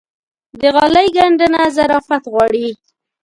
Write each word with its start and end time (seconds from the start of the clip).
د 0.59 0.61
غالۍ 0.75 1.07
ګنډنه 1.17 1.61
ظرافت 1.77 2.23
غواړي. 2.33 2.67